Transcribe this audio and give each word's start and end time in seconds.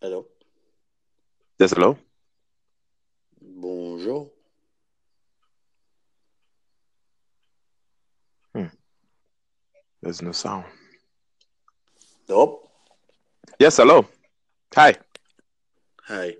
Hello. 0.00 0.24
Yes, 1.58 1.72
hello. 1.74 1.98
Bonjour. 3.38 4.30
Hmm. 8.54 8.72
There's 10.00 10.22
no 10.22 10.32
sound. 10.32 10.64
Nope. 12.30 12.66
Yes, 13.58 13.76
hello. 13.76 14.06
Hi. 14.74 14.94
Hi. 16.04 16.36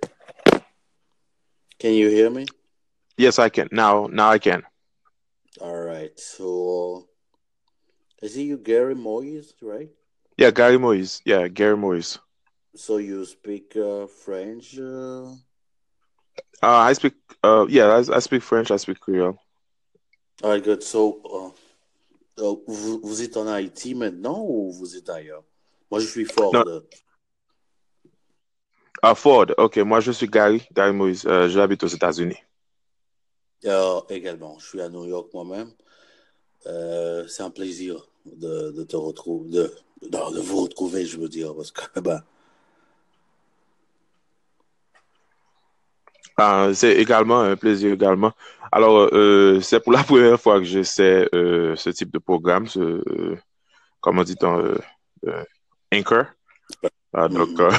Can 1.78 1.92
you 1.92 2.08
hear 2.08 2.30
me? 2.30 2.46
Yes, 3.18 3.38
I 3.38 3.50
can. 3.50 3.68
Now, 3.70 4.06
now 4.10 4.30
I 4.30 4.38
can. 4.38 4.62
All 5.60 5.82
right. 5.82 6.18
So, 6.18 7.08
is 8.22 8.38
it 8.38 8.42
you, 8.42 8.56
Gary 8.56 8.94
Moyes, 8.94 9.52
right? 9.60 9.90
Yeah, 10.38 10.50
Gary 10.50 10.78
Moise. 10.78 11.20
Yeah, 11.26 11.46
Gary 11.48 11.76
Moise. 11.76 12.18
So 12.74 12.98
you 12.98 13.24
speak 13.24 13.76
uh, 13.76 14.06
French? 14.06 14.78
Uh... 14.78 15.32
Uh, 16.62 16.90
I 16.90 16.92
speak. 16.92 17.14
Uh, 17.42 17.66
yeah, 17.68 17.86
I, 17.86 18.16
I 18.16 18.18
speak 18.20 18.42
French. 18.42 18.70
I 18.70 18.76
speak 18.76 19.00
Creole. 19.00 19.38
All 20.42 20.50
right, 20.50 20.62
good. 20.62 20.82
So, 20.82 21.20
uh, 22.38 22.42
uh, 22.42 22.56
vous, 22.66 23.00
vous 23.02 23.22
êtes 23.22 23.36
en 23.36 23.46
Haïti 23.46 23.94
maintenant 23.94 24.40
ou 24.42 24.72
vous 24.72 24.96
êtes 24.96 25.08
ailleurs? 25.08 25.42
Moi, 25.90 26.00
je 26.00 26.06
suis. 26.06 26.26
Non. 26.38 26.62
de- 26.62 26.86
Ah, 29.02 29.14
Ford. 29.14 29.46
Ok, 29.56 29.78
moi 29.78 30.00
je 30.00 30.12
suis 30.12 30.28
Gary. 30.28 30.62
Gary 30.72 30.92
Moise. 30.92 31.24
Euh, 31.26 31.48
J'habite 31.48 31.82
aux 31.84 31.88
États-Unis. 31.88 32.36
Euh, 33.64 34.00
également, 34.10 34.58
je 34.58 34.66
suis 34.66 34.80
à 34.82 34.90
New 34.90 35.06
York 35.06 35.32
moi-même. 35.32 35.70
Euh, 36.66 37.26
c'est 37.26 37.42
un 37.42 37.50
plaisir 37.50 38.06
de, 38.26 38.70
de 38.72 38.82
te 38.84 38.96
retrouver, 38.96 39.50
de, 39.50 39.74
de 40.02 40.40
vous 40.40 40.62
retrouver, 40.64 41.06
je 41.06 41.18
veux 41.18 41.30
dire, 41.30 41.54
parce 41.54 41.70
que 41.72 42.00
ben, 42.00 42.22
Ah, 46.42 46.70
c'est 46.72 46.94
également 46.96 47.40
un 47.42 47.54
plaisir 47.56 47.92
également. 47.92 48.32
Alors, 48.72 49.10
euh, 49.12 49.60
c'est 49.60 49.80
pour 49.80 49.92
la 49.92 50.02
première 50.04 50.40
fois 50.40 50.58
que 50.58 50.64
j'essaie 50.64 51.28
euh, 51.34 51.76
ce 51.76 51.90
type 51.90 52.10
de 52.10 52.18
programme, 52.18 52.66
ce, 52.66 52.80
euh, 52.80 53.36
comment 54.00 54.24
dit-on, 54.24 54.58
euh, 55.26 55.44
Anchor. 55.94 56.24
Ah, 57.12 57.28
donc, 57.28 57.50
Mhm. 57.58 57.60
euh, 57.60 57.70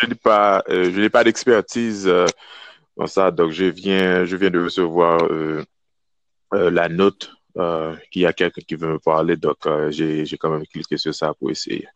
je 0.00 0.06
n'ai 0.06 0.14
pas, 0.16 0.62
je 0.68 1.00
n'ai 1.00 1.08
pas 1.10 1.24
d'expertise 1.24 2.04
dans 2.96 3.06
ça. 3.06 3.30
Donc, 3.30 3.52
je 3.52 3.64
viens, 3.64 4.24
je 4.26 4.36
viens 4.36 4.50
de 4.50 4.62
recevoir 4.64 5.18
la 6.52 6.88
note 6.88 7.32
qu'il 8.10 8.22
y 8.22 8.26
a 8.26 8.32
quelqu'un 8.32 8.62
qui 8.68 8.74
veut 8.74 8.92
me 8.92 8.98
parler. 8.98 9.36
Donc, 9.36 9.58
j'ai, 9.90 10.26
j'ai 10.26 10.36
quand 10.36 10.50
même 10.50 10.66
cliqué 10.66 10.96
sur 10.98 11.14
ça 11.14 11.32
pour 11.34 11.50
essayer. 11.50 11.86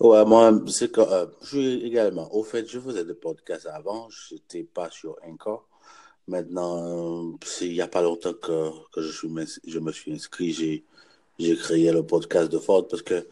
Ouais, 0.00 0.24
moi, 0.24 0.52
c'est 0.68 0.90
que 0.92 1.00
euh, 1.00 1.26
je 1.42 1.58
également. 1.84 2.32
Au 2.34 2.42
fait, 2.42 2.66
je 2.68 2.78
faisais 2.80 3.04
des 3.04 3.14
podcasts 3.14 3.66
avant, 3.66 4.08
je 4.10 4.34
n'étais 4.34 4.64
pas 4.64 4.90
sur 4.90 5.16
Encore. 5.22 5.68
Maintenant, 6.28 7.32
euh, 7.32 7.36
il 7.62 7.72
n'y 7.72 7.80
a 7.80 7.88
pas 7.88 8.02
longtemps 8.02 8.34
que, 8.34 8.70
que 8.92 9.00
je, 9.02 9.12
suis, 9.12 9.28
je 9.66 9.78
me 9.78 9.92
suis 9.92 10.12
inscrit, 10.12 10.52
j'ai, 10.52 10.84
j'ai 11.38 11.56
créé 11.56 11.92
le 11.92 12.04
podcast 12.06 12.50
de 12.50 12.58
Ford 12.58 12.86
parce 12.88 13.02
que 13.02 13.28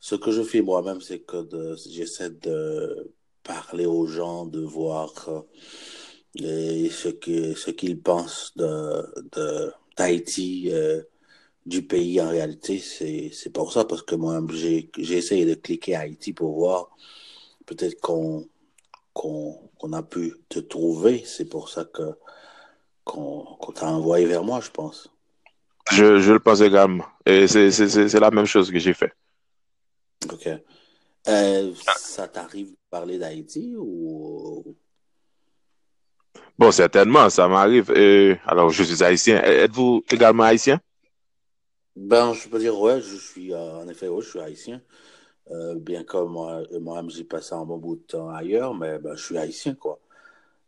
ce 0.00 0.14
que 0.16 0.30
je 0.32 0.42
fais 0.42 0.62
moi-même, 0.62 1.00
c'est 1.00 1.20
que 1.20 1.46
j'essaie 1.88 2.30
de 2.30 3.12
parler 3.42 3.86
aux 3.86 4.06
gens, 4.06 4.46
de 4.46 4.60
voir 4.60 5.12
euh, 6.40 6.88
ce 6.90 7.08
que, 7.08 7.54
ce 7.54 7.70
qu'ils 7.70 8.00
pensent 8.00 8.52
de, 8.56 9.02
de, 9.32 9.72
d'Haïti, 9.96 10.70
euh, 10.72 11.02
du 11.66 11.82
pays 11.82 12.20
en 12.20 12.30
réalité. 12.30 12.78
C'est, 12.78 13.50
pour 13.52 13.72
ça, 13.72 13.84
parce 13.84 14.02
que 14.02 14.14
moi, 14.14 14.40
j'ai, 14.50 14.88
essayé 14.98 15.44
de 15.44 15.54
cliquer 15.54 15.96
Haïti 15.96 16.32
pour 16.32 16.54
voir 16.54 16.96
peut-être 17.66 18.00
qu'on, 18.00 18.48
qu'on, 19.12 19.70
qu'on 19.78 19.92
a 19.92 20.02
pu 20.02 20.34
te 20.48 20.60
trouver. 20.60 21.24
C'est 21.26 21.46
pour 21.48 21.68
ça 21.68 21.84
que, 21.84 22.14
qu'on, 23.04 23.44
qu'on 23.58 23.72
t'a 23.72 23.88
envoyé 23.88 24.26
vers 24.26 24.44
moi, 24.44 24.60
je 24.60 24.70
pense. 24.70 25.12
Je, 25.90 26.20
je 26.20 26.32
le 26.32 26.40
pense 26.40 26.60
également. 26.60 27.06
Et 27.26 27.48
c'est, 27.48 28.14
la 28.14 28.30
même 28.30 28.46
chose 28.46 28.70
que 28.70 28.78
j'ai 28.78 28.94
fait. 28.94 29.12
OK. 30.32 30.48
Euh, 31.28 31.72
ça 31.96 32.28
t'arrive 32.28 32.70
de 32.70 32.76
parler 32.88 33.18
d'Haïti 33.18 33.74
ou... 33.76 34.76
Bon, 36.58 36.70
certainement, 36.70 37.28
ça 37.28 37.48
m'arrive. 37.48 37.90
Alors, 38.46 38.70
je 38.70 38.82
suis 38.84 39.02
haïtien. 39.02 39.42
Êtes-vous 39.42 40.04
également 40.10 40.44
haïtien? 40.44 40.80
Ben, 41.96 42.34
je 42.34 42.48
peux 42.48 42.58
dire, 42.58 42.78
ouais, 42.78 43.00
je 43.00 43.16
suis, 43.16 43.54
euh, 43.54 43.78
en 43.78 43.88
effet, 43.88 44.08
ouais, 44.08 44.22
je 44.22 44.28
suis 44.28 44.40
haïtien. 44.40 44.82
Euh, 45.50 45.76
bien 45.76 46.04
que 46.04 46.18
moi, 46.18 46.62
moi-même, 46.78 47.08
j'ai 47.10 47.24
passé 47.24 47.54
un 47.54 47.64
bon 47.64 47.78
bout 47.78 47.96
de 47.96 48.02
temps 48.02 48.28
ailleurs, 48.28 48.74
mais 48.74 48.98
ben, 48.98 49.16
je 49.16 49.24
suis 49.24 49.38
haïtien, 49.38 49.74
quoi. 49.74 49.98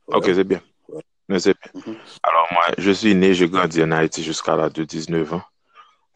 Ok, 0.07 0.25
c'est 0.25 0.45
bien. 0.45 0.63
Ouais. 0.89 1.03
Mais 1.29 1.39
c'est 1.39 1.55
bien. 1.61 1.83
Mhm. 1.87 1.97
Alors, 2.23 2.47
moi, 2.51 2.63
je 2.79 2.91
suis 2.93 3.15
né, 3.15 3.35
j'ai 3.35 3.49
grandi 3.49 3.83
en 3.83 3.93
Haïti 3.93 4.23
jusqu'à 4.23 4.57
l'âge 4.57 4.73
de 4.73 4.85
19 4.85 5.35
ans. 5.35 5.43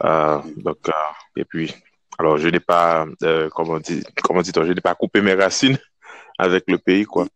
Euh, 0.04 0.40
donc, 0.56 0.88
euh, 0.88 0.92
et 1.36 1.44
puis, 1.44 1.74
alors, 2.18 2.38
je 2.38 2.48
n'ai 2.48 2.60
pas, 2.60 3.06
euh, 3.22 3.50
comment 3.50 3.80
dit, 3.80 4.02
comment 4.22 4.40
dit-on, 4.40 4.64
je 4.64 4.72
n'ai 4.72 4.80
pas 4.80 4.94
coupé 4.94 5.20
mes 5.20 5.34
racines 5.34 5.78
avec 6.38 6.64
le 6.68 6.78
pays, 6.78 7.04
quoi. 7.04 7.26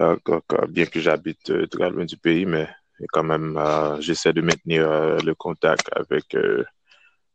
Euh, 0.00 0.16
donc, 0.24 0.44
euh, 0.52 0.66
bien 0.68 0.86
que 0.86 1.00
j'habite 1.00 1.50
euh, 1.50 1.66
très 1.66 1.90
loin 1.90 2.04
du 2.04 2.16
pays, 2.16 2.46
mais 2.46 2.68
quand 3.12 3.24
même, 3.24 3.56
euh, 3.56 4.00
j'essaie 4.00 4.32
de 4.32 4.40
maintenir 4.40 4.88
euh, 4.88 5.18
le 5.18 5.34
contact 5.34 5.88
avec 5.96 6.34
euh, 6.36 6.62
euh, 6.62 6.64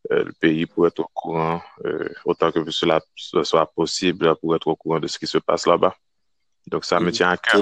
le 0.09 0.31
pays 0.33 0.65
pour 0.65 0.87
être 0.87 0.99
au 0.99 1.09
courant, 1.13 1.61
euh, 1.85 2.09
autant 2.25 2.51
que 2.51 2.69
cela 2.71 3.01
ce 3.15 3.43
soit 3.43 3.65
possible, 3.65 4.35
pour 4.37 4.55
être 4.55 4.67
au 4.67 4.75
courant 4.75 4.99
de 4.99 5.07
ce 5.07 5.17
qui 5.17 5.27
se 5.27 5.37
passe 5.37 5.65
là-bas. 5.65 5.95
Donc, 6.67 6.85
ça 6.85 6.99
me 6.99 7.11
tient 7.11 7.29
à 7.29 7.37
cœur. 7.37 7.61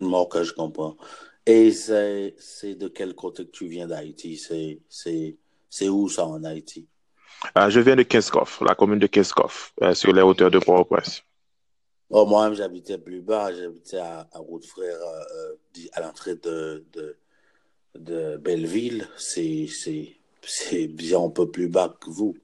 Moi, 0.00 0.20
ok, 0.20 0.42
je 0.42 0.52
comprends. 0.52 0.96
Et 1.44 1.70
c'est, 1.70 2.34
de 2.74 2.88
quel 2.88 3.14
côté 3.14 3.46
que 3.46 3.50
tu 3.50 3.66
viens 3.66 3.86
d'Haïti? 3.86 4.36
C'est, 4.36 5.88
où 5.88 6.08
ça 6.08 6.26
en 6.26 6.42
Haïti? 6.44 6.88
Euh, 7.56 7.70
je 7.70 7.80
viens 7.80 7.96
de 7.96 8.02
Kinskov, 8.02 8.58
la 8.62 8.74
commune 8.74 8.98
de 8.98 9.06
Kinskov, 9.06 9.72
euh, 9.82 9.94
sur 9.94 10.12
les 10.12 10.22
hauteurs 10.22 10.50
de 10.50 10.58
Port-au-Prince. 10.58 11.22
Oh, 12.08 12.24
moi-même, 12.24 12.54
j'habitais 12.54 12.98
plus 12.98 13.20
bas, 13.20 13.52
j'habitais 13.52 13.98
à, 13.98 14.26
à 14.32 14.38
Route-Frère, 14.38 14.96
euh, 14.96 15.24
euh, 15.34 15.88
à 15.92 16.00
l'entrée 16.00 16.36
de, 16.36 16.84
de, 16.92 17.16
de 17.94 18.36
Belleville. 18.38 19.08
C'est, 19.16 19.66
c'est, 20.46 20.86
bien 20.88 21.20
un 21.20 21.30
peu 21.30 21.50
plus 21.50 21.68
bas 21.68 21.94
que 22.00 22.08
vous. 22.10 22.36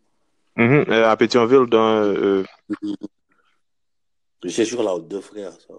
Mhm, 0.56 0.84
euh, 0.88 1.08
à 1.08 1.16
Pétionville, 1.16 1.66
dans, 1.66 2.02
euh, 2.04 2.44
C'est 4.48 4.64
sur 4.64 4.82
la 4.82 4.90
route 4.92 5.08
de 5.08 5.20
Frères, 5.20 5.52
ça. 5.52 5.74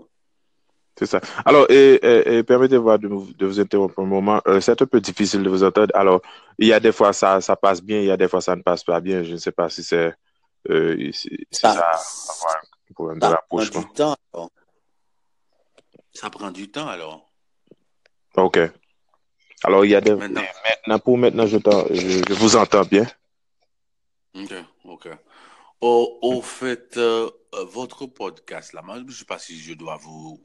c'est 0.97 1.05
ça. 1.05 1.19
Alors, 1.45 1.65
et, 1.69 1.95
et- 1.95 2.37
et 2.37 2.43
permettez-moi 2.43 2.97
de, 2.97 3.07
vous- 3.07 3.33
de 3.33 3.45
vous 3.45 3.59
interrompre 3.59 3.99
un 3.99 4.05
moment. 4.05 4.41
Euh, 4.47 4.61
c'est 4.61 4.81
un 4.81 4.85
peu 4.85 5.01
difficile 5.01 5.43
de 5.43 5.49
vous 5.49 5.63
entendre. 5.63 5.91
Alors, 5.95 6.21
il 6.57 6.67
y 6.67 6.73
a 6.73 6.79
des 6.79 6.91
fois 6.93 7.11
ça, 7.13 7.41
ça 7.41 7.55
passe 7.55 7.81
bien, 7.83 7.99
il 7.99 8.05
y 8.05 8.11
a 8.11 8.17
des 8.17 8.27
fois 8.27 8.41
ça 8.41 8.55
ne 8.55 8.61
passe 8.61 8.83
pas 8.83 8.99
bien. 9.01 9.23
Je 9.23 9.33
ne 9.33 9.37
sais 9.37 9.51
pas 9.51 9.69
si 9.69 9.83
c'est 9.83 10.13
euh, 10.69 10.95
si, 11.11 11.29
si 11.51 11.59
ça 11.59 11.73
Ça, 11.73 11.81
a 11.81 11.91
à 11.91 11.97
voir 12.39 12.55
avec 12.55 12.69
un 12.89 12.93
problème 12.93 13.19
de 13.19 13.25
ça 13.25 13.39
prend 13.49 13.59
du 13.81 13.93
temps, 13.93 14.15
alors. 14.33 14.49
Ça 16.13 16.29
prend 16.29 16.51
du 16.51 16.71
temps, 16.71 16.87
alors. 16.87 17.29
OK. 18.37 18.59
Alors, 19.63 19.85
il 19.85 19.91
y 19.91 19.95
a 19.95 20.01
des... 20.01 20.13
Maintenant. 20.15 20.41
Maintenant, 20.69 20.99
pour 20.99 21.17
maintenant, 21.17 21.45
je, 21.47 21.57
je, 21.91 22.21
je 22.27 22.33
vous 22.33 22.55
entends 22.55 22.83
bien. 22.83 23.05
OK, 24.35 24.53
OK. 24.85 25.07
Au, 25.81 26.19
au 26.21 26.41
fait, 26.41 26.97
euh, 26.97 27.29
euh, 27.55 27.63
votre 27.65 28.05
podcast, 28.05 28.73
là, 28.73 28.81
moi, 28.81 28.97
je 28.97 29.03
ne 29.03 29.11
sais 29.11 29.25
pas 29.25 29.37
si 29.39 29.59
je 29.59 29.73
dois 29.73 29.97
vous 29.97 30.41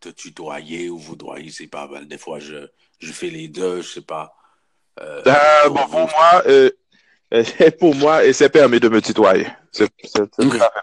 te 0.00 0.08
tutoyer 0.10 0.90
ou 0.90 0.98
vous 0.98 1.16
doyer, 1.16 1.50
c'est 1.50 1.66
pas 1.66 1.86
mal. 1.86 2.06
Des 2.06 2.18
fois, 2.18 2.38
je, 2.40 2.66
je 2.98 3.12
fais 3.12 3.30
les 3.30 3.48
deux, 3.48 3.82
je 3.82 3.88
sais 3.88 4.00
pas. 4.02 4.34
Euh, 5.00 5.22
Euh, 5.26 5.64
pour 5.66 5.74
bon, 5.74 5.86
pour 5.88 6.10
moi, 6.10 6.42
pour 7.78 7.94
moi, 7.94 8.24
et 8.24 8.32
c'est 8.34 8.50
permis 8.50 8.78
de 8.80 8.88
me 8.90 9.00
tutoyer. 9.00 9.46
C'est 9.70 9.90
fait 10.02 10.28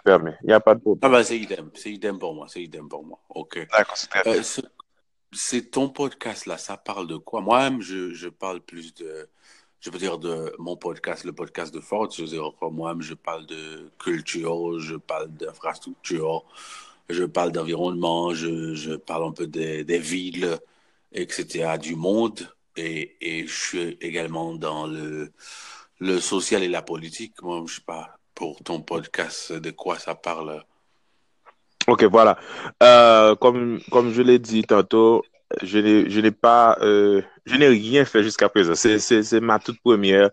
permis. 0.04 0.32
Il 0.42 0.48
n'y 0.48 0.54
a 0.54 0.60
pas 0.60 0.74
de 0.74 0.80
Ah 0.80 0.84
problème. 0.84 1.12
ben, 1.12 1.24
c'est 1.24 1.38
idem, 1.38 1.70
c'est 1.76 1.92
idem 1.92 2.18
pour 2.18 2.34
moi, 2.34 2.47
c'est 2.50 2.62
idem 2.64 2.90
pour 2.90 3.06
moi. 3.06 3.20
OK. 3.30 3.68
D'accord, 3.72 3.96
c'est 3.97 4.09
très 4.09 4.24
bien. 4.24 4.42
Ce- 4.42 4.62
c'est 5.31 5.72
ton 5.72 5.90
podcast 5.90 6.46
là, 6.46 6.58
ça 6.58 6.78
parle 6.78 7.08
de 7.08 7.17
quoi? 7.17 7.41
Moi-même, 7.41 7.81
je, 7.81 8.29
parle 8.29 8.61
plus 8.61 8.93
de, 8.96 9.29
je 9.79 9.90
veux 9.91 9.99
dire 9.99 10.17
de 10.17 10.53
mon 10.59 10.76
podcast, 10.78 11.23
le 11.23 11.34
podcast 11.34 11.73
de 11.73 11.79
Ford. 11.79 12.09
Je 12.11 12.23
veux 12.23 12.28
dire, 12.29 12.52
moi-même, 12.61 13.02
je 13.02 13.14
parle 13.14 13.46
de 13.46 13.91
culture, 13.99 14.79
je 14.79 14.96
parle 14.96 15.29
d'infrastructure, 15.34 16.46
je 17.09 17.23
parle 17.23 17.52
d'environnement, 17.52 18.34
je, 18.34 18.96
parle 18.96 19.26
un 19.26 19.31
peu 19.31 19.47
des, 19.47 19.84
villes, 19.99 20.58
etc., 21.14 21.78
du 21.79 21.96
monde. 21.96 22.53
Et, 22.78 23.17
et 23.22 23.47
je 23.47 23.53
suis 23.53 23.97
également 24.02 24.53
dans 24.55 24.87
le, 24.87 25.32
le 25.99 26.20
social 26.20 26.64
et 26.64 26.70
la 26.70 26.82
politique. 26.82 27.41
Moi, 27.41 27.64
je 27.67 27.75
sais 27.75 27.82
pas, 27.82 28.20
pour 28.35 28.64
ton 28.64 28.82
podcast, 28.82 29.53
de 29.53 29.72
quoi 29.72 29.99
ça 29.99 30.16
parle? 30.16 30.64
Ok, 31.90 32.03
voilà. 32.03 32.38
Euh, 32.84 33.36
comme, 33.36 33.80
comme 33.90 34.12
je 34.14 34.22
l'ai 34.22 34.38
dit 34.38 34.62
tantôt, 34.62 35.24
je 35.64 35.80
n'ai, 36.20 36.32
pas, 36.32 36.78
euh, 36.82 37.24
je 37.47 37.56
n'ai 37.56 37.68
rien 37.68 38.06
fait 38.06 38.22
jusqu'à 38.22 38.47
présent. 38.47 38.76
C'est, 38.76 39.41
ma 39.41 39.58
toute 39.58 39.80
première, 39.82 40.30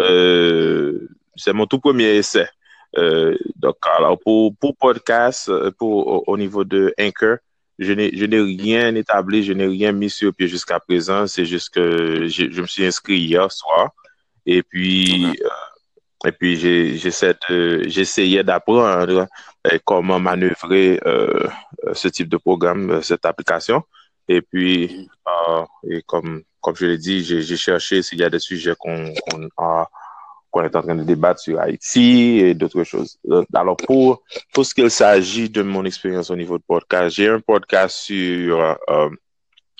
euh, 0.00 1.06
c'est 1.36 1.52
mon 1.52 1.66
tout 1.66 1.78
premier 1.78 2.16
essai. 2.16 2.48
donc, 3.56 3.76
alors, 3.98 4.18
pour, 4.18 4.56
pour 4.56 4.74
podcast, 4.76 5.52
pour, 5.78 6.26
au, 6.26 6.38
niveau 6.38 6.64
de 6.64 6.94
Anchor, 6.98 7.36
je 7.78 7.92
n'ai 7.92 8.40
rien 8.40 8.94
établi, 8.94 9.44
je 9.44 9.52
n'ai 9.52 9.66
rien 9.66 9.92
mis 9.92 10.08
sur 10.08 10.32
pied 10.32 10.48
jusqu'à 10.48 10.80
présent. 10.80 11.26
C'est 11.26 11.44
juste 11.44 11.68
que 11.68 12.28
je, 12.28 12.50
je, 12.50 12.62
me 12.62 12.66
suis 12.66 12.86
inscrit 12.86 13.18
hier 13.18 13.52
soir. 13.52 13.90
Et 14.46 14.62
puis, 14.62 15.26
et 16.26 16.32
puis 16.32 16.56
j'essayais 16.96 18.42
d'apprendre 18.42 19.26
comment 19.84 20.20
manœuvrer 20.20 21.00
ce 21.92 22.08
type 22.08 22.28
de 22.28 22.36
programme, 22.36 23.02
cette 23.02 23.24
application. 23.26 23.82
Et 24.28 24.40
puis, 24.40 25.08
euh, 25.28 25.64
et 25.90 26.02
comme, 26.02 26.42
comme 26.60 26.76
je 26.76 26.86
l'ai 26.86 26.98
dit, 26.98 27.22
j'ai 27.24 27.56
cherché 27.56 28.02
s'il 28.02 28.18
y 28.18 28.24
a 28.24 28.30
des 28.30 28.38
sujets 28.38 28.74
qu'on 28.78 29.12
qu 30.52 30.64
est 30.64 30.76
en 30.76 30.82
train 30.82 30.94
de 30.94 31.02
débattre 31.02 31.40
sur 31.40 31.60
Haïti 31.60 32.38
et 32.38 32.54
d'autres 32.54 32.84
choses. 32.84 33.18
Alors, 33.52 33.76
pour, 33.76 34.22
pour 34.52 34.64
ce 34.64 34.72
qu'il 34.72 34.90
s'agit 34.90 35.50
de 35.50 35.62
mon 35.62 35.84
expérience 35.84 36.30
au 36.30 36.36
niveau 36.36 36.58
de 36.58 36.62
podcast, 36.62 37.16
j'ai 37.16 37.28
un 37.28 37.40
podcast 37.40 37.96
sur, 37.96 38.60
euh, 38.60 39.10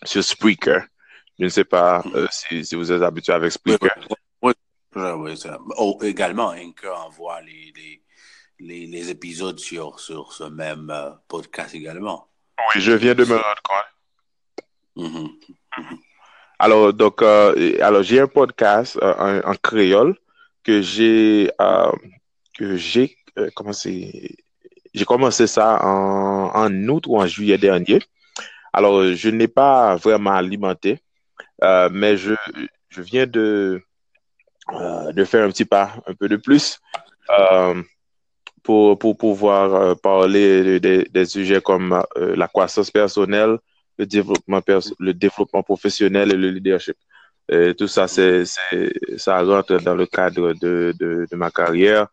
sur 0.03 0.23
Spreaker. 0.23 0.83
Je 1.39 1.45
ne 1.45 1.49
sais 1.49 1.65
pas 1.65 2.03
euh, 2.15 2.27
si, 2.31 2.65
si, 2.65 2.75
vous 2.75 2.91
êtes 2.93 3.03
habitué 3.03 3.33
avec 3.33 3.53
Spreaker. 3.53 3.97
Oui, 4.43 4.53
oui, 4.97 5.03
oui 5.17 5.35
oh, 5.79 5.99
également, 6.03 6.49
Anchor 6.49 7.07
envoie 7.07 7.41
les, 7.43 7.73
les, 7.77 8.03
les, 8.59 8.87
les, 8.87 9.11
épisodes 9.11 9.59
sur, 9.59 10.01
sur 10.01 10.33
ce 10.33 10.45
même 10.45 10.91
euh, 10.91 11.11
podcast 11.29 11.75
également. 11.75 12.29
Oui, 12.75 12.81
je 12.81 12.93
viens 12.93 13.15
de 13.15 13.25
me 13.25 13.35
rendre 13.35 13.63
compte. 13.63 15.05
Mm-hmm. 15.05 15.99
Alors, 16.59 16.93
donc, 16.93 17.23
euh, 17.23 17.77
alors 17.83 18.03
j'ai 18.03 18.21
un 18.21 18.29
podcast 18.29 18.97
euh, 19.03 19.43
en, 19.45 19.51
en, 19.51 19.55
créole 19.57 20.17
que 20.63 20.83
j'ai 20.83 21.51
euh, 21.61 21.91
que 22.57 22.77
j'ai 22.77 23.17
commencé 23.55 24.37
j'ai 24.95 25.05
commencé 25.05 25.47
ça 25.49 25.85
en, 25.85 26.53
en, 26.55 26.89
août 26.89 27.05
ou 27.09 27.19
en 27.19 27.27
juillet 27.27 27.59
dernier. 27.59 28.01
Alors, 28.73 29.05
je 29.13 29.29
n'ai 29.31 29.49
pas 29.49 29.97
vraiment 29.97 30.33
alimenté, 30.33 31.01
mais 31.91 32.17
je, 32.17 32.35
je 32.89 33.03
viens 33.03 33.27
de 33.27 33.83
de 35.13 35.25
faire 35.25 35.45
un 35.45 35.51
petit 35.51 35.65
pas, 35.65 35.93
un 36.07 36.15
peu 36.15 36.29
de 36.29 36.37
plus 36.37 36.81
pour, 38.65 38.99
pour 38.99 39.17
pouvoir 39.17 39.97
parler 40.01 40.81
des 40.81 41.05
de, 41.05 41.25
sujets 41.25 41.61
comme 41.61 42.03
la 42.17 42.49
croissance 42.49 42.91
personnelle, 42.91 43.59
le 43.99 44.07
développement, 44.07 44.61
le 44.99 45.15
développement 45.15 45.63
professionnel 45.63 46.33
et 46.33 46.37
le 46.37 46.51
leadership. 46.51 46.97
Et 47.49 47.75
tout 47.75 47.89
ça, 47.89 48.09
c'est, 48.09 48.45
ça 49.17 49.43
rentre 49.43 49.77
dans 49.79 49.95
le 49.95 50.07
cadre 50.07 50.55
de, 50.55 50.95
de, 50.99 51.27
de 51.31 51.37
ma 51.37 51.51
carrière. 51.51 52.09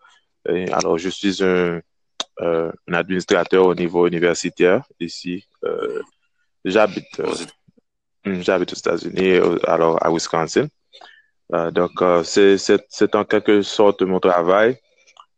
Et 0.49 0.69
alors, 0.71 0.97
je 0.97 1.09
suis 1.09 1.41
un, 1.43 1.79
euh, 2.41 2.71
un, 2.87 2.93
administrateur 2.93 3.65
au 3.65 3.75
niveau 3.75 4.07
universitaire 4.07 4.83
ici. 4.99 5.47
Euh, 5.63 6.01
j'habite, 6.65 7.19
euh, 7.19 7.33
hmm, 8.25 8.41
j'habite 8.41 8.73
aux 8.73 8.75
États-Unis, 8.75 9.39
alors 9.65 10.03
à 10.05 10.11
Wisconsin. 10.11 10.67
Euh, 11.53 11.71
donc, 11.71 12.01
euh, 12.01 12.23
c'est 12.23 13.15
en 13.15 13.25
quelque 13.25 13.61
sorte 13.61 14.01
mon 14.01 14.19
travail. 14.19 14.77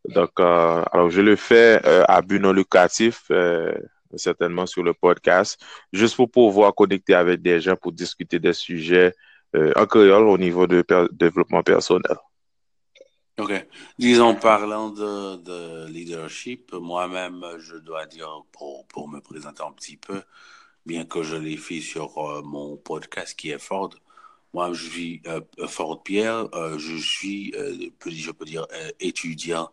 Donc, 0.06 0.30
euh, 0.38 0.82
alors 0.92 1.10
je 1.10 1.20
le 1.20 1.36
fais 1.36 1.80
à 2.08 2.20
but 2.22 2.38
non 2.38 2.52
lucratif 2.52 3.30
certainement 4.18 4.66
sur 4.66 4.82
le 4.82 4.94
podcast, 4.94 5.60
juste 5.92 6.16
pour 6.16 6.30
pouvoir 6.30 6.74
connecter 6.74 7.14
avec 7.14 7.42
des 7.42 7.60
gens 7.60 7.76
pour 7.76 7.92
discuter 7.92 8.38
des 8.38 8.52
sujets 8.52 9.14
euh, 9.54 9.72
en 9.76 9.86
créole 9.86 10.26
au 10.28 10.38
niveau 10.38 10.66
de 10.66 10.84
développement 11.12 11.62
personnel. 11.62 12.16
OK. 13.38 13.66
Disons, 13.98 14.36
parlant 14.36 14.90
de, 14.90 15.36
de 15.36 15.88
leadership, 15.88 16.72
moi-même, 16.72 17.44
je 17.58 17.76
dois 17.76 18.06
dire, 18.06 18.28
pour, 18.52 18.86
pour, 18.86 19.08
me 19.08 19.20
présenter 19.20 19.62
un 19.62 19.72
petit 19.72 19.96
peu, 19.96 20.22
bien 20.86 21.04
que 21.04 21.22
je 21.22 21.34
l'ai 21.34 21.56
fait 21.56 21.80
sur 21.80 22.16
euh, 22.18 22.42
mon 22.42 22.76
podcast 22.76 23.36
qui 23.36 23.50
est 23.50 23.58
Ford, 23.58 23.90
moi, 24.52 24.72
je 24.72 24.88
suis 24.88 25.22
euh, 25.26 25.40
Ford 25.66 26.00
Pierre, 26.04 26.46
euh, 26.54 26.78
je 26.78 26.96
suis, 26.96 27.52
je 27.52 28.30
peux 28.30 28.44
dire, 28.44 28.68
étudiant 29.00 29.68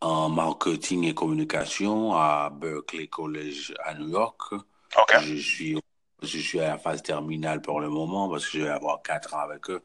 en 0.00 0.28
marketing 0.28 1.04
et 1.04 1.14
communication 1.14 2.14
à 2.14 2.50
Berkeley 2.50 3.08
College 3.08 3.74
à 3.84 3.94
New 3.94 4.08
York. 4.08 4.54
Okay. 4.96 5.20
Je, 5.22 5.36
suis, 5.36 5.80
je 6.22 6.38
suis 6.38 6.60
à 6.60 6.68
la 6.68 6.78
phase 6.78 7.02
terminale 7.02 7.60
pour 7.60 7.80
le 7.80 7.88
moment 7.88 8.28
parce 8.28 8.46
que 8.46 8.58
je 8.58 8.64
vais 8.64 8.70
avoir 8.70 9.02
quatre 9.02 9.34
ans 9.34 9.40
avec 9.40 9.68
eux 9.70 9.82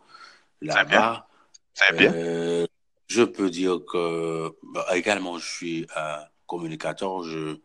là-bas. 0.61 1.27
C'est 1.73 1.95
bien. 1.95 2.13
Euh, 2.13 2.65
je 3.07 3.23
peux 3.23 3.49
dire 3.49 3.79
que 3.85 4.55
bah, 4.63 4.85
également 4.93 5.37
je 5.37 5.47
suis 5.47 5.87
un 5.95 6.23
communicateur. 6.47 7.23
Je, 7.23 7.57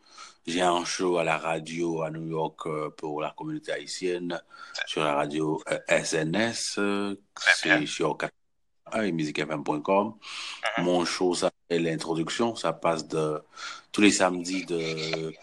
j'ai 0.45 0.61
un 0.61 0.83
show 0.83 1.17
à 1.17 1.23
la 1.23 1.37
radio 1.37 2.01
à 2.01 2.11
New 2.11 2.27
York 2.27 2.59
euh, 2.65 2.89
pour 2.89 3.21
la 3.21 3.31
communauté 3.31 3.71
haïtienne 3.71 4.41
sur 4.85 5.03
la 5.03 5.15
radio 5.15 5.61
euh, 5.71 5.79
SNS. 5.87 6.79
C'est 7.37 7.85
sur 7.85 8.17
et 8.93 9.11
musicfm.com. 9.13 10.07
Mm 10.07 10.11
-hmm. 10.11 10.83
Mon 10.83 11.05
show, 11.05 11.33
ça 11.71 11.79
l'introduction, 11.79 12.55
ça 12.55 12.73
passe 12.73 13.07
de 13.07 13.41
tous 13.91 14.01
les 14.01 14.11
samedis 14.11 14.65
de, 14.65 15.33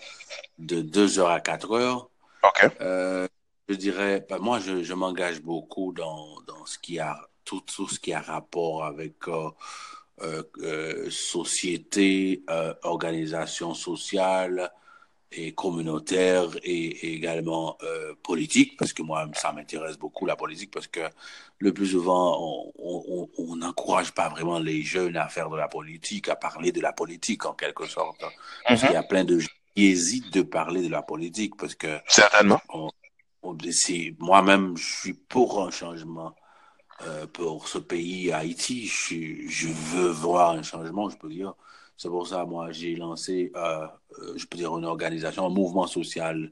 de 0.59 0.83
2h 0.83 1.27
à 1.27 1.39
4h. 1.39 2.07
OK. 2.43 2.71
Euh, 2.81 3.27
je 3.69 3.75
dirais, 3.75 4.27
ben 4.29 4.39
moi, 4.39 4.59
je, 4.61 4.83
je 4.83 4.95
m'engage 4.95 5.41
beaucoup 5.41 5.93
dans, 5.93 6.41
dans 6.47 6.65
ce 6.67 6.79
qui 6.79 6.99
a, 6.99 7.29
tout, 7.45 7.61
tout, 7.61 7.89
ce 7.89 7.99
qui 7.99 8.13
a 8.13 8.21
rapport 8.21 8.85
avec 8.85 9.29
euh, 9.29 9.51
euh, 10.63 11.11
société, 11.11 12.45
organisation 12.83 13.75
sociale, 13.75 14.71
et 15.33 15.53
communautaire 15.53 16.49
et, 16.63 17.15
également 17.15 17.77
euh, 17.83 18.15
politique, 18.23 18.77
parce 18.79 18.93
que 18.93 19.03
moi, 19.03 19.29
ça 19.35 19.53
m'intéresse 19.53 19.99
beaucoup 19.99 20.27
la 20.27 20.37
politique, 20.37 20.71
parce 20.71 20.87
que 20.87 21.01
le 21.59 21.73
plus 21.73 21.89
souvent, 21.89 22.73
on 22.79 23.57
n'encourage 23.57 24.13
pas 24.13 24.29
vraiment 24.29 24.59
les 24.59 24.83
jeunes 24.83 25.17
à 25.17 25.29
faire 25.29 25.51
de 25.51 25.57
la 25.57 25.69
politique, 25.69 26.29
à 26.29 26.37
parler 26.37 26.73
de 26.73 26.81
la 26.81 26.93
politique 26.93 27.45
en 27.45 27.53
quelque 27.55 27.87
sorte. 27.87 28.21
Parce 28.21 28.31
mm 28.31 28.75
-hmm. 28.75 28.87
qu'il 28.87 28.95
y 28.95 28.97
a 28.97 29.03
plein 29.03 29.25
de 29.25 29.39
gens 29.39 29.57
qui 29.75 29.87
hésitent 29.87 30.33
de 30.33 30.43
parler 30.43 30.83
de 30.83 30.91
la 30.91 31.03
politique, 31.03 31.57
parce 31.57 31.75
que... 31.75 32.01
Certainement. 32.07 32.61
Moi-même, 34.19 34.77
je 34.77 34.89
suis 35.01 35.15
pour 35.15 35.49
un 35.67 35.71
changement 35.71 36.35
euh, 37.07 37.27
pour 37.27 37.69
ce 37.69 37.79
pays, 37.79 38.33
Haïti. 38.33 38.87
Je, 38.87 39.69
veux 39.69 40.11
voir 40.11 40.51
un 40.51 40.63
changement, 40.63 41.09
je 41.09 41.17
peux 41.17 41.29
dire. 41.29 41.55
C'est 41.97 42.09
pour 42.09 42.27
ça, 42.29 42.45
moi, 42.45 42.71
j'ai 42.73 42.97
lancé, 42.97 43.53
euh, 43.57 43.87
je 44.37 44.47
peux 44.47 44.57
dire, 44.59 44.77
une 44.77 44.85
organisation, 44.85 45.47
un 45.47 45.51
mouvement 45.51 45.87
social 45.87 46.51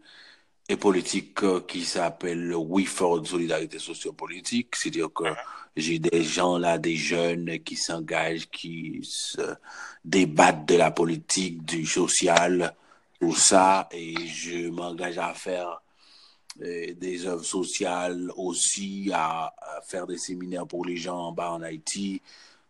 et 0.69 0.77
politique 0.77 1.43
euh, 1.45 1.61
qui 1.61 1.85
s'appelle 1.85 2.53
WeFord 2.55 3.27
Solidarité 3.27 3.79
Sociopolitique. 3.79 4.75
C'est-à-dire 4.77 5.13
que 5.13 5.25
j'ai 5.77 5.99
des 5.99 6.23
gens 6.23 6.59
là, 6.59 6.79
des 6.79 6.97
jeunes 6.97 7.59
qui 7.61 7.77
s'engagent, 7.77 8.49
qui 8.51 9.01
se 9.03 9.55
débattent 10.05 10.67
de 10.67 10.77
la 10.77 10.91
politique, 10.91 11.65
du 11.65 11.87
social, 11.87 12.75
tout 13.21 13.35
ça. 13.35 13.89
Et 13.93 14.15
je 14.27 14.69
m'engage 14.71 15.19
à 15.19 15.35
faire 15.35 15.69
euh, 15.69 15.86
des 16.59 17.27
œuvres 17.27 17.45
sociales 17.45 18.31
aussi, 18.37 19.11
à, 19.13 19.55
à, 19.59 19.81
faire 19.83 20.07
des 20.07 20.19
séminaires 20.19 20.67
pour 20.67 20.85
les 20.85 20.97
gens 20.97 21.19
en 21.19 21.33
bas 21.33 21.53
en 21.53 21.63
Haïti 21.63 22.23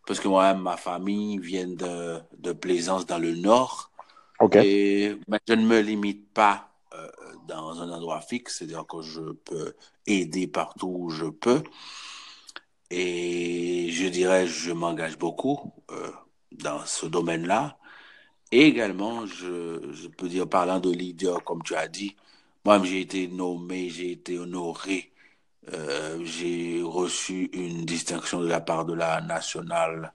parce 0.07 0.21
que 0.21 0.29
moi-même, 0.29 0.61
ma 0.61 0.77
famille 0.77 1.37
vient 1.37 1.67
de, 1.67 2.19
de 2.39 2.53
Plaisance 2.53 3.05
dans 3.05 3.19
le 3.19 3.35
nord. 3.35 3.91
Okay. 4.39 4.61
Et 4.65 5.17
mais 5.27 5.39
je 5.45 5.53
ne 5.53 5.65
me 5.65 5.81
limite 5.81 6.33
pas 6.33 6.69
euh, 6.93 7.09
dans 7.47 7.81
un 7.81 7.91
endroit 7.91 8.21
fixe, 8.21 8.57
c'est-à-dire 8.57 8.87
que 8.87 9.01
je 9.01 9.33
peux 9.33 9.73
aider 10.07 10.47
partout 10.47 10.87
où 10.87 11.09
je 11.09 11.25
peux. 11.25 11.61
Et 12.89 13.89
je 13.91 14.07
dirais, 14.07 14.47
je 14.47 14.71
m'engage 14.71 15.17
beaucoup 15.17 15.73
euh, 15.91 16.11
dans 16.53 16.85
ce 16.85 17.05
domaine-là. 17.05 17.77
Et 18.53 18.61
également, 18.61 19.25
je, 19.25 19.91
je 19.91 20.07
peux 20.07 20.29
dire, 20.29 20.47
parlant 20.47 20.79
de 20.79 20.89
leader, 20.89 21.43
comme 21.43 21.61
tu 21.63 21.75
as 21.75 21.89
dit, 21.89 22.15
moi 22.67 22.83
j'ai 22.83 22.99
été 22.99 23.29
nommé, 23.29 23.89
j'ai 23.89 24.11
été 24.11 24.37
honoré 24.37 25.13
euh, 25.73 26.19
j'ai 26.25 26.81
reçu 26.83 27.49
une 27.53 27.85
distinction 27.85 28.41
de 28.41 28.47
la 28.47 28.59
part 28.59 28.83
de 28.83 28.93
la 28.93 29.21
nationale 29.21 30.11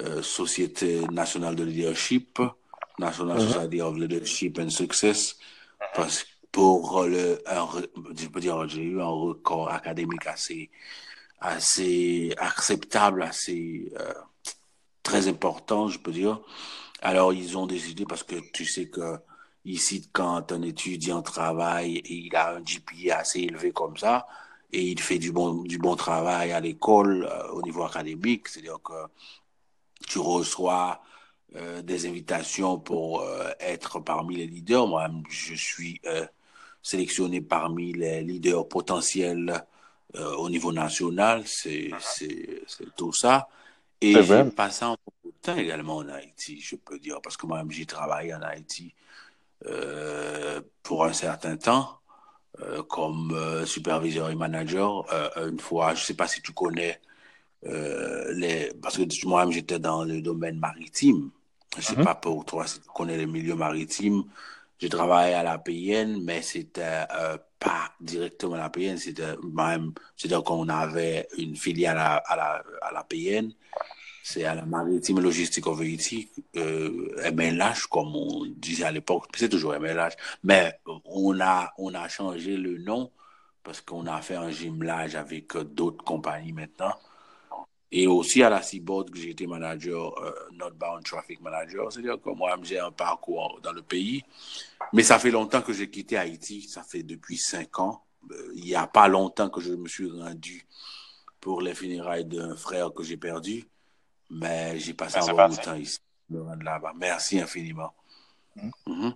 euh, 0.00 0.22
Société 0.22 1.00
nationale 1.10 1.56
de 1.56 1.64
leadership, 1.64 2.40
National 2.98 3.38
mm 3.38 3.40
-hmm. 3.40 3.52
Society 3.52 3.80
of 3.80 3.96
Leadership 3.96 4.58
and 4.58 4.70
Success, 4.82 5.20
parce 5.94 6.26
pour 6.52 7.04
le, 7.04 7.24
un, 7.46 7.66
je 8.20 8.26
peux 8.32 8.40
dire, 8.40 8.56
j'ai 8.68 8.82
eu 8.82 9.00
un 9.00 9.14
record 9.28 9.66
académique 9.80 10.26
assez, 10.26 10.70
assez 11.40 12.34
acceptable, 12.50 13.22
assez 13.22 13.90
euh, 13.98 14.12
très 15.02 15.22
important, 15.34 15.88
je 15.94 15.98
peux 16.04 16.12
dire. 16.22 16.34
Alors 17.00 17.30
ils 17.32 17.56
ont 17.60 17.66
décidé 17.66 18.04
parce 18.10 18.24
que 18.30 18.36
tu 18.56 18.64
sais 18.74 18.88
que 18.94 19.06
ici 19.72 20.08
quand 20.12 20.52
un 20.52 20.62
étudiant 20.62 21.22
travaille 21.22 21.96
et 21.98 22.14
il 22.14 22.36
a 22.36 22.54
un 22.56 22.60
GPA 22.60 23.18
assez 23.18 23.40
élevé 23.40 23.72
comme 23.72 23.96
ça, 23.96 24.26
et 24.72 24.82
il 24.82 25.00
fait 25.00 25.18
du 25.18 25.32
bon, 25.32 25.62
du 25.62 25.78
bon 25.78 25.96
travail 25.96 26.52
à 26.52 26.60
l'école 26.60 27.28
euh, 27.30 27.48
au 27.52 27.62
niveau 27.62 27.84
académique, 27.84 28.48
c'est-à-dire 28.48 28.80
que 28.82 29.06
tu 30.06 30.18
reçois 30.18 31.02
des 31.82 32.06
invitations 32.06 32.78
pour 32.78 33.24
être 33.58 34.00
parmi 34.00 34.36
les 34.36 34.46
leaders. 34.46 34.86
Moi, 34.86 35.08
je 35.30 35.54
suis 35.54 35.98
sélectionné 36.82 37.40
parmi 37.40 37.94
les 37.94 38.20
leaders 38.22 38.68
potentiels 38.68 39.64
au 40.14 40.50
niveau 40.50 40.72
national. 40.72 41.44
C'est 41.46 41.90
tout 42.96 43.14
ça. 43.14 43.48
Et 44.00 44.22
j'ai 44.22 44.44
passé 44.44 44.84
un 44.84 44.96
peu 44.96 45.30
de 45.30 45.34
temps 45.42 45.56
également 45.56 45.96
en 45.96 46.08
Haïti, 46.08 46.60
je 46.60 46.76
peux 46.76 46.98
dire, 46.98 47.20
parce 47.20 47.36
que 47.36 47.46
moi-même, 47.46 47.70
j'ai 47.70 47.86
travaillé 47.86 48.34
en 48.34 48.42
Haïti 48.42 48.94
pour 50.82 51.04
un 51.04 51.12
certain 51.12 51.56
temps. 51.56 51.98
Euh, 52.62 52.82
comme 52.82 53.30
euh, 53.34 53.64
superviseur 53.66 54.30
et 54.30 54.34
manager. 54.34 55.06
Euh, 55.12 55.48
une 55.48 55.60
fois, 55.60 55.94
je 55.94 56.00
ne 56.00 56.04
sais 56.06 56.14
pas 56.14 56.26
si 56.26 56.42
tu 56.42 56.52
connais, 56.52 57.00
les, 57.62 58.72
parce 58.82 58.96
que 58.96 59.26
moi-même 59.26 59.52
j'étais 59.52 59.78
dans 59.78 60.04
le 60.04 60.20
domaine 60.20 60.58
maritime. 60.58 61.30
Je 61.74 61.78
ne 61.78 61.82
sais 61.82 61.96
mhm. 61.96 62.04
pas 62.04 62.16
pour 62.16 62.44
toi 62.44 62.66
si 62.66 62.80
tu 62.80 62.88
connais 62.92 63.16
les 63.16 63.26
milieux 63.26 63.54
maritimes. 63.54 64.24
J'ai 64.80 64.88
travaillé 64.88 65.34
à 65.34 65.44
la 65.44 65.58
PN, 65.58 66.20
mais 66.22 66.42
c'était 66.42 67.04
pas 67.60 67.92
directement 68.00 68.54
à 68.54 68.58
la 68.58 68.70
PN, 68.70 68.96
c'était 68.96 69.36
même, 69.42 69.92
c'est-à-dire 70.16 70.42
qu'on 70.42 70.68
avait 70.68 71.28
une 71.36 71.56
filiale 71.56 71.98
à, 71.98 72.16
à, 72.16 72.36
la, 72.36 72.62
à 72.82 72.92
la 72.92 73.04
PN 73.04 73.52
c'est 74.22 74.44
à 74.44 74.54
la 74.54 74.66
maritime 74.66 75.20
logistique 75.20 75.66
Haiti, 75.66 76.30
euh, 76.56 77.30
MLH, 77.32 77.86
comme 77.90 78.14
on 78.14 78.44
disait 78.46 78.84
à 78.84 78.92
l'époque, 78.92 79.26
c'est 79.36 79.48
toujours 79.48 79.72
MLH, 79.78 80.16
mais 80.44 80.78
on 81.04 81.40
a, 81.40 81.72
on 81.78 81.94
a 81.94 82.08
changé 82.08 82.56
le 82.56 82.78
nom 82.78 83.10
parce 83.62 83.80
qu'on 83.80 84.06
a 84.06 84.20
fait 84.22 84.36
un 84.36 84.50
jumelage 84.50 85.14
avec 85.14 85.56
d'autres 85.56 86.04
compagnies 86.04 86.52
maintenant. 86.52 86.94
Et 87.90 88.06
aussi 88.06 88.42
à 88.42 88.50
la 88.50 88.60
Seaboard, 88.60 89.10
que 89.10 89.18
été 89.18 89.46
manager, 89.46 90.18
euh, 90.22 90.32
Northbound 90.52 91.04
Traffic 91.04 91.40
Manager, 91.40 91.90
c'est-à-dire 91.90 92.20
que 92.20 92.30
moi, 92.30 92.54
j'ai 92.62 92.78
un 92.78 92.90
parcours 92.90 93.60
dans 93.62 93.72
le 93.72 93.80
pays. 93.82 94.22
Mais 94.92 95.02
ça 95.02 95.18
fait 95.18 95.30
longtemps 95.30 95.62
que 95.62 95.72
j'ai 95.72 95.88
quitté 95.88 96.18
Haïti, 96.18 96.62
ça 96.62 96.82
fait 96.82 97.02
depuis 97.02 97.38
cinq 97.38 97.78
ans. 97.78 98.02
Euh, 98.30 98.52
il 98.56 98.64
n'y 98.64 98.74
a 98.74 98.86
pas 98.86 99.08
longtemps 99.08 99.48
que 99.48 99.60
je 99.60 99.72
me 99.72 99.88
suis 99.88 100.10
rendu 100.10 100.66
pour 101.40 101.62
les 101.62 101.74
funérailles 101.74 102.26
d'un 102.26 102.56
frère 102.56 102.92
que 102.92 103.02
j'ai 103.02 103.16
perdu. 103.16 103.64
Mais 104.30 104.78
j'ai 104.78 104.94
passé 104.94 105.18
un 105.18 105.32
bon 105.32 105.54
temps 105.56 105.74
ici, 105.74 106.00
là-bas. 106.30 106.92
Merci 106.98 107.40
infiniment. 107.40 107.92
Hmm. 108.56 108.70
Mhm. 108.86 109.14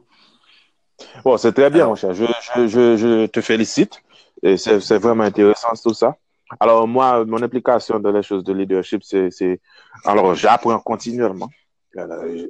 Bon, 1.24 1.36
c'est 1.36 1.52
très 1.52 1.70
bien, 1.70 1.86
mon 1.86 1.94
cher. 1.94 2.14
Je, 2.14 2.24
je, 2.56 2.96
je, 2.96 3.26
te 3.26 3.40
félicite. 3.40 4.02
Et 4.42 4.56
c'est 4.56 4.98
vraiment 4.98 5.24
intéressant 5.24 5.68
tout 5.82 5.94
ça. 5.94 6.16
Alors, 6.60 6.86
moi, 6.86 7.24
mon 7.24 7.42
implication 7.42 7.98
dans 7.98 8.12
les 8.12 8.22
choses 8.22 8.44
de 8.44 8.52
leadership, 8.52 9.02
c'est. 9.02 9.60
Alors, 10.04 10.34
j'apprends 10.34 10.78
continuellement. 10.78 11.48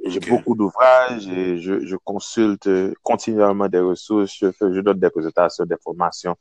J'ai 0.05 0.19
beaucoup 0.21 0.55
d'ouvrages 0.55 1.27
et 1.27 1.59
je, 1.59 1.85
je, 1.85 1.95
consulte 1.97 2.69
continuellement 3.01 3.67
des 3.67 3.79
ressources. 3.79 4.37
Je, 4.39 4.51
fais, 4.51 4.73
je 4.73 4.79
donne 4.79 4.99
des 4.99 5.09
présentations, 5.09 5.65
des 5.65 5.75
formations 5.83 6.35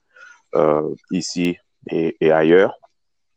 euh, 0.54 0.94
ici 1.10 1.56
et, 1.90 2.16
et, 2.20 2.30
ailleurs. 2.30 2.74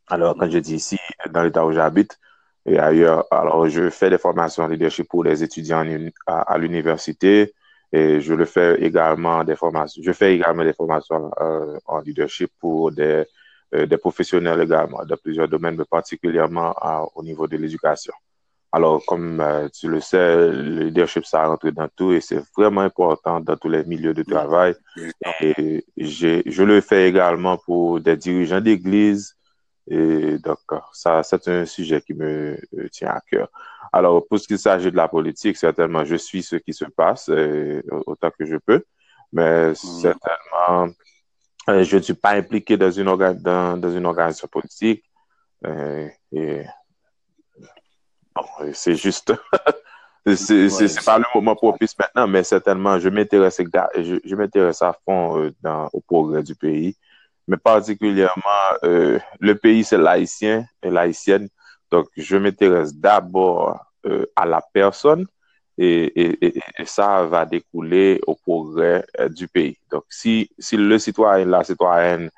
Alors, 0.07 0.35
quand 0.37 0.49
je 0.49 0.59
dis 0.59 0.75
ici, 0.75 0.99
dans 1.31 1.41
l'état 1.41 1.65
où 1.65 1.71
j'habite, 1.71 2.19
et 2.65 2.79
ailleurs, 2.79 3.25
alors 3.31 3.67
je 3.67 3.89
fais 3.89 4.10
des 4.10 4.17
formations 4.17 4.63
en 4.63 4.67
leadership 4.67 5.07
pour 5.07 5.24
les 5.24 5.43
étudiants 5.43 5.86
à, 6.25 6.57
l'université 6.57 7.53
et 7.91 8.19
je 8.22 8.34
le 8.34 8.45
fais 8.45 8.81
également 8.81 9.43
des 9.43 9.55
formations. 9.55 10.01
Je 10.03 10.12
fais 10.12 10.36
également 10.36 10.63
des 10.63 10.74
formations 10.74 11.31
euh, 11.39 11.77
en 11.86 12.00
leadership 12.00 12.51
pour 12.60 12.91
des, 12.91 13.24
euh, 13.75 13.86
des 13.86 13.98
professionnels 13.98 14.62
également 14.62 15.05
de 15.05 15.15
plusieurs 15.15 15.48
domaines, 15.48 15.75
mais 15.77 15.86
particulièrement 15.86 16.74
au 17.13 17.24
niveau 17.24 17.48
de 17.48 17.55
l'éducation. 17.57 18.13
Alors, 18.72 19.05
comme 19.05 19.39
euh, 19.39 19.69
tu 19.69 19.88
le 19.88 20.01
sais, 20.01 20.51
le 20.51 20.86
leadership, 20.86 21.24
ça 21.25 21.48
rentre 21.48 21.69
dans 21.69 21.88
tout 21.95 22.12
et 22.12 22.19
c'est 22.19 22.41
vraiment 22.57 22.81
important 22.81 23.39
dans 23.39 23.55
tous 23.55 23.69
les 23.69 23.86
milieux 23.86 24.13
de 24.13 24.24
travail. 24.24 24.75
Et 25.39 25.86
je 25.95 26.63
le 26.63 26.81
fais 26.81 27.07
également 27.07 27.57
pour 27.57 28.01
des 28.01 28.17
dirigeants 28.17 28.60
d'église, 28.60 29.36
et 29.87 30.39
donc, 30.39 30.59
ça, 30.93 31.21
c'est 31.23 31.47
un 31.47 31.65
sujet 31.65 32.01
qui 32.01 32.13
me 32.13 32.57
euh, 32.77 32.89
tient 32.89 33.09
à 33.09 33.21
cœur. 33.21 33.49
Alors, 33.93 34.25
pour 34.27 34.39
ce 34.39 34.47
qui 34.47 34.57
s'agit 34.57 34.91
de 34.91 34.95
la 34.95 35.07
politique, 35.07 35.57
certainement, 35.57 36.03
je 36.03 36.15
suis 36.15 36.41
ce 36.41 36.55
qui 36.55 36.73
se 36.73 36.85
passe 36.85 37.29
euh, 37.29 37.81
autant 38.07 38.31
que 38.31 38.45
je 38.45 38.57
peux, 38.57 38.83
mais 39.31 39.71
mm. 39.71 39.75
certainement, 39.75 40.93
euh, 41.69 41.83
je 41.83 41.97
ne 41.97 42.01
suis 42.01 42.15
pas 42.15 42.31
impliqué 42.31 42.77
dans 42.77 42.89
une, 42.89 43.05
dans, 43.35 43.77
dans 43.77 43.91
une 43.91 44.05
organisation 44.05 44.47
politique. 44.47 45.03
et 46.31 46.63
bon, 48.35 48.71
c'est 48.73 48.95
juste, 48.95 49.33
c'est 50.35 51.05
pas 51.05 51.19
le 51.19 51.25
moment 51.35 51.55
propice 51.55 51.95
maintenant, 51.97 52.27
mais 52.27 52.43
certainement, 52.43 52.97
je 52.99 53.09
m'intéresse 53.09 53.61
je, 53.97 54.17
je 54.23 54.83
à 54.83 54.93
fond 55.05 55.51
dans, 55.61 55.89
au 55.93 56.01
progrès 56.01 56.41
du 56.41 56.55
pays 56.55 56.97
mais 57.47 57.57
particulièrement, 57.57 58.77
euh, 58.83 59.19
le 59.39 59.55
pays, 59.55 59.83
c'est 59.83 59.97
l'haïtien 59.97 60.65
et 60.81 60.89
l'haïtienne. 60.89 61.47
Donc, 61.91 62.07
je 62.17 62.37
m'intéresse 62.37 62.93
d'abord 62.95 63.79
euh, 64.05 64.25
à 64.35 64.45
la 64.45 64.61
personne 64.73 65.25
et, 65.77 66.43
ça 66.85 67.25
va 67.25 67.45
découler 67.45 68.21
au 68.25 68.35
progrès 68.35 69.05
euh, 69.19 69.29
du 69.29 69.47
pays. 69.47 69.77
Donc, 69.91 70.05
si, 70.09 70.49
si 70.57 70.77
le 70.77 70.97
citoyen, 70.97 71.45
la 71.45 71.63
citoyenne 71.63 72.29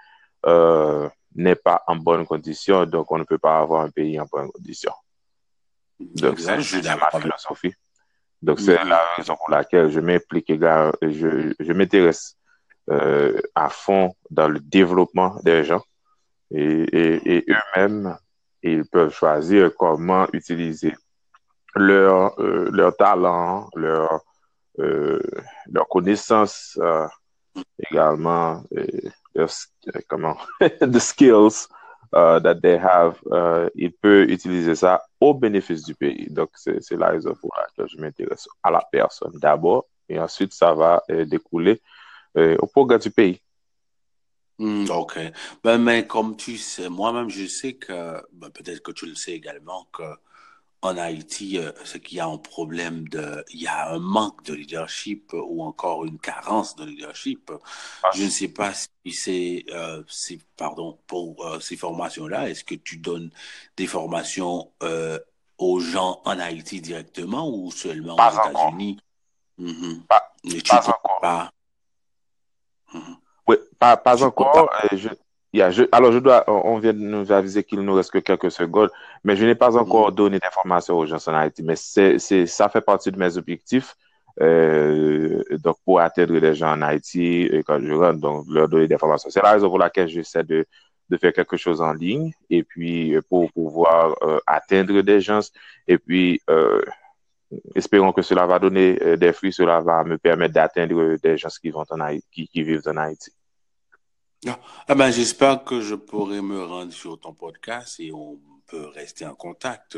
n'est 1.36 1.56
pas 1.56 1.84
en 1.88 1.96
bonne 1.96 2.26
condition, 2.26 2.86
donc 2.86 3.12
on 3.12 3.18
ne 3.18 3.24
peut 3.24 3.38
pas 3.38 3.60
avoir 3.60 3.84
un 3.84 3.90
pays 3.90 4.20
en 4.20 4.26
bonne 4.32 4.50
condition. 4.52 4.92
Donc, 6.00 6.40
c'est 6.40 6.84
ma 6.84 7.20
philosophie. 7.20 7.74
Donc, 8.42 8.60
c'est 8.60 8.84
la 8.84 9.02
raison 9.16 9.36
pour 9.36 9.50
laquelle 9.50 9.90
je 9.90 10.00
m'implique, 10.00 10.48
je, 10.50 11.54
je 11.60 11.74
m'intéresse 11.74 12.38
euh, 12.90 13.42
à 13.54 13.68
fond 13.68 14.16
dans 14.30 14.48
le 14.48 14.62
développement 14.62 15.36
des 15.44 15.66
gens 15.66 15.84
et, 16.52 17.44
eux-mêmes, 17.50 18.18
ils 18.64 18.86
peuvent 18.86 19.14
choisir 19.14 19.72
comment 19.78 20.26
utiliser 20.32 20.96
leur, 21.76 22.40
euh, 22.40 22.70
leur 22.72 22.96
talent, 22.96 23.70
leur, 23.76 24.22
euh, 24.80 25.22
leur 25.70 25.90
connaissance 25.90 26.80
également, 27.92 28.64
comment, 30.08 30.38
the 30.80 31.00
skills 31.00 31.68
that 32.14 32.62
they 32.62 32.78
have, 32.78 33.20
ils 33.76 33.92
peuvent 33.92 34.30
utiliser 34.30 34.76
ça 34.76 35.04
au 35.20 35.34
bénéfice 35.34 35.84
du 35.84 35.94
pays. 35.94 36.30
Donc, 36.30 36.52
c'est 36.56 36.92
la 36.92 37.10
raison 37.10 37.36
pour 37.36 37.54
laquelle 37.58 37.94
je 37.94 38.02
m'intéresse 38.02 38.48
à 38.64 38.72
la 38.72 38.82
personne 38.90 39.34
d'abord 39.42 39.88
et 40.08 40.18
ensuite 40.18 40.54
ça 40.54 40.74
va 40.74 41.04
découler 41.26 41.82
euh, 42.36 42.56
au 42.60 42.68
progrès 42.68 43.00
du 43.00 43.12
pays. 43.12 43.42
Hmm, 44.60 44.90
ok. 44.90 45.20
Ben, 45.64 45.78
mais 45.78 46.08
comme 46.08 46.36
tu 46.36 46.58
sais, 46.58 46.90
moi-même, 46.90 47.30
je 47.30 47.46
sais 47.46 47.74
que, 47.74 48.22
ben, 48.34 48.50
peut-être 48.50 48.82
que 48.82 48.92
tu 48.92 49.06
le 49.06 49.16
sais 49.16 49.34
également, 49.34 49.88
que 49.94 50.04
en 50.84 50.96
Haïti, 50.98 51.58
euh, 51.58 51.72
ce 51.84 51.98
qu'il 51.98 52.18
y 52.18 52.20
a 52.20 52.28
un 52.28 52.38
problème 52.38 53.08
de, 53.10 53.44
il 53.52 53.62
y 53.62 53.68
a 53.68 53.92
un 53.92 54.00
manque 54.00 54.44
de 54.44 54.54
leadership 54.54 55.32
ou 55.34 55.64
encore 55.64 56.06
une 56.06 56.20
carence 56.20 56.76
de 56.76 56.86
leadership. 56.86 57.52
Ah. 58.04 58.10
Je 58.14 58.24
ne 58.24 58.30
sais 58.30 58.48
pas 58.48 58.74
si 58.74 59.12
c'est, 59.12 59.66
euh, 59.72 60.04
pardon, 60.56 61.00
pour 61.08 61.58
ces 61.62 61.78
formations-là, 61.78 62.50
est-ce 62.50 62.64
que 62.64 62.76
tu 62.76 62.98
donnes 62.98 63.32
des 63.76 63.88
formations 63.88 64.72
aux 65.58 65.80
gens 65.80 66.22
en 66.26 66.40
Haïti 66.40 66.80
directement 66.80 67.50
ou 67.50 67.72
seulement 67.72 68.16
aux 68.16 68.50
États-Unis? 68.50 69.00
Mm-hmm. 69.60 70.02
Pas, 70.08 70.34
encore. 70.72 71.20
Pas, 71.22 71.52
oui, 73.48 73.56
pas, 73.80 73.98
pas 73.98 74.24
encore. 74.24 74.70
Euh, 74.92 74.98
je, 74.98 75.10
alors, 75.92 76.12
je 76.12 76.20
dois, 76.20 76.44
on 76.48 76.78
vient 76.78 76.94
de 76.94 77.00
nous 77.00 77.32
aviser 77.32 77.64
qu'il 77.64 77.80
nous 77.80 77.94
reste 77.94 78.12
que 78.12 78.20
quelques 78.20 78.52
secondes, 78.52 78.92
mais 79.24 79.36
je 79.36 79.46
n'ai 79.46 79.56
pas 79.56 79.76
encore 79.78 80.12
mm. 80.12 80.16
donné 80.16 80.40
d'informations 80.40 80.98
aux 80.98 81.06
gens 81.06 81.18
en 81.28 81.34
Haïti. 81.34 81.64
Mais 81.64 81.76
c'est, 81.76 82.20
ça 82.20 82.70
fait 82.70 82.82
partie 82.82 83.12
de 83.12 83.18
mes 83.18 83.38
objectifs. 83.38 83.96
Euh, 84.40 85.42
donc, 85.64 85.78
pour 85.84 86.00
atteindre 86.00 86.34
les 86.38 86.54
gens 86.54 86.74
en 86.74 86.82
Haïti, 86.84 87.44
et 87.52 87.64
quand 87.64 87.80
je 87.82 87.94
rentre, 87.94 88.20
donc, 88.20 88.46
leur 88.50 88.70
donner 88.70 88.88
des 88.88 88.96
informations. 88.96 89.30
C'est 89.32 89.42
la 89.42 89.54
raison 89.54 89.68
pour 89.68 89.80
laquelle 89.80 90.08
j'essaie 90.08 90.44
de, 90.44 90.66
de 91.10 91.18
faire 91.18 91.34
quelque 91.34 91.58
chose 91.58 91.82
en 91.82 91.94
ligne, 91.94 92.32
et 92.50 92.64
puis 92.64 93.16
pour 93.30 93.52
pouvoir 93.52 94.16
euh, 94.22 94.40
atteindre 94.46 95.02
des 95.02 95.22
gens, 95.22 95.40
et 95.88 95.98
puis 95.98 96.40
espérons 97.76 98.12
que 98.12 98.22
cela 98.22 98.46
va 98.46 98.60
donner 98.60 98.98
euh, 99.02 99.18
des 99.18 99.34
fruits, 99.34 99.54
cela 99.54 99.80
va 99.82 100.04
me 100.04 100.18
permettre 100.18 100.54
d'atteindre 100.54 101.16
des 101.22 101.38
gens 101.38 101.50
qui, 101.62 101.70
vont 101.70 101.86
en 101.90 102.00
Haïti, 102.00 102.48
qui, 102.48 102.64
vivent 102.64 102.82
en 102.88 102.98
Haïti. 102.98 103.32
Ah, 104.48 104.60
ah, 104.88 104.96
ben, 104.96 105.12
J'espère 105.12 105.64
que 105.64 105.82
je 105.82 105.96
pourrai 105.96 106.42
me 106.42 106.64
rendre 106.64 106.92
sur 106.92 107.20
ton 107.20 107.34
podcast 107.34 108.00
et 108.00 108.12
on 108.14 108.40
peut 108.68 108.88
rester 108.94 109.26
en 109.26 109.36
contact 109.36 109.98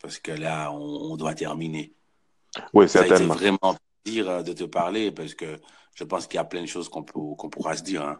parce 0.00 0.18
que 0.18 0.32
là, 0.32 0.70
on, 0.72 1.16
doit 1.16 1.34
terminer. 1.34 1.92
Oui, 2.72 2.88
certainement. 2.88 3.16
Ça 3.16 3.22
a 3.22 3.26
été 3.26 3.44
vraiment 3.44 3.76
plaisir 4.04 4.30
euh, 4.30 4.42
de 4.42 4.52
te 4.52 4.64
parler 4.64 5.10
parce 5.10 5.34
que 5.34 5.58
je 5.94 6.04
pense 6.04 6.26
qu'il 6.26 6.36
y 6.36 6.40
a 6.40 6.44
plein 6.44 6.62
de 6.62 6.66
choses 6.66 6.88
qu'on 6.88 7.02
pourra 7.04 7.76
se 7.76 7.82
dire. 7.82 8.02
Hein. 8.02 8.18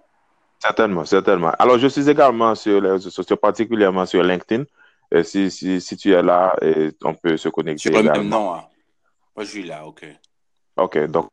Certainement, 0.60 1.04
certainement. 1.04 1.52
Alors, 1.58 1.78
je 1.78 1.88
suis 1.88 2.08
également 2.08 2.54
sur 2.54 2.80
les 2.80 2.92
réseaux 2.92 3.10
sociaux, 3.10 3.36
particulièrement 3.36 4.06
sur 4.06 4.22
LinkedIn. 4.22 4.64
Euh, 5.12 5.22
si, 5.22 5.50
si, 5.50 5.80
si, 5.80 5.96
tu 5.96 6.12
es 6.12 6.22
là, 6.22 6.56
on 7.04 7.14
peut 7.14 7.36
se 7.36 7.48
connecter. 7.48 7.90
Sur 7.90 8.02
le 8.02 8.10
même. 8.10 8.32
Hein. 8.32 8.64
Moi, 9.36 9.44
je 9.44 9.50
suis 9.50 9.64
là, 9.64 9.86
ok. 9.86 10.06
Ok, 10.76 10.98
donc 11.06 11.30